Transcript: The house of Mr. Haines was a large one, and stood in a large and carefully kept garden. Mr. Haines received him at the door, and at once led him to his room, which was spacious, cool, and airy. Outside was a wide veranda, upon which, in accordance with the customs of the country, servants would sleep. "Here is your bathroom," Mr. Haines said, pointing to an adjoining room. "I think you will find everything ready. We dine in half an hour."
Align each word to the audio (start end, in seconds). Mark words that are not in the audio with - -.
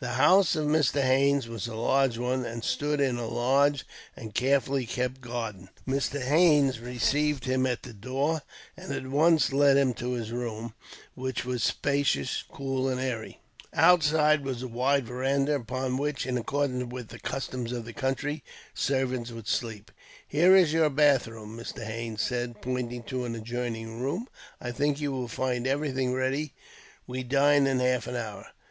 The 0.00 0.16
house 0.20 0.54
of 0.54 0.66
Mr. 0.66 1.00
Haines 1.00 1.48
was 1.48 1.66
a 1.66 1.74
large 1.74 2.18
one, 2.18 2.44
and 2.44 2.62
stood 2.62 3.00
in 3.00 3.16
a 3.16 3.26
large 3.26 3.86
and 4.14 4.34
carefully 4.34 4.84
kept 4.84 5.22
garden. 5.22 5.70
Mr. 5.88 6.20
Haines 6.20 6.78
received 6.78 7.46
him 7.46 7.64
at 7.64 7.84
the 7.84 7.94
door, 7.94 8.42
and 8.76 8.92
at 8.92 9.06
once 9.06 9.50
led 9.50 9.78
him 9.78 9.94
to 9.94 10.12
his 10.12 10.30
room, 10.30 10.74
which 11.14 11.42
was 11.46 11.62
spacious, 11.64 12.44
cool, 12.52 12.86
and 12.86 13.00
airy. 13.00 13.40
Outside 13.72 14.44
was 14.44 14.60
a 14.60 14.68
wide 14.68 15.06
veranda, 15.06 15.54
upon 15.54 15.96
which, 15.96 16.26
in 16.26 16.36
accordance 16.36 16.92
with 16.92 17.08
the 17.08 17.18
customs 17.18 17.72
of 17.72 17.86
the 17.86 17.94
country, 17.94 18.44
servants 18.74 19.30
would 19.30 19.48
sleep. 19.48 19.90
"Here 20.28 20.54
is 20.54 20.74
your 20.74 20.90
bathroom," 20.90 21.56
Mr. 21.56 21.82
Haines 21.82 22.20
said, 22.20 22.60
pointing 22.60 23.04
to 23.04 23.24
an 23.24 23.34
adjoining 23.34 24.00
room. 24.02 24.28
"I 24.60 24.70
think 24.70 25.00
you 25.00 25.12
will 25.12 25.28
find 25.28 25.66
everything 25.66 26.12
ready. 26.12 26.52
We 27.06 27.22
dine 27.22 27.66
in 27.66 27.80
half 27.80 28.06
an 28.06 28.16
hour." 28.16 28.48